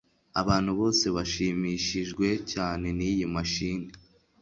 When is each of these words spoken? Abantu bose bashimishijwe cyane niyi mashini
Abantu 0.41 0.71
bose 0.79 1.05
bashimishijwe 1.15 2.27
cyane 2.51 2.87
niyi 2.97 3.25
mashini 3.33 3.89